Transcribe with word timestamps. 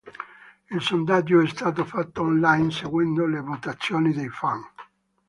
Il 0.71 0.81
sondaggio 0.81 1.41
è 1.41 1.47
stato 1.47 1.85
fatto 1.85 2.23
online 2.23 2.71
seguendo 2.71 3.27
le 3.27 3.39
votazioni 3.39 4.11
dei 4.11 4.29
fan. 4.29 4.59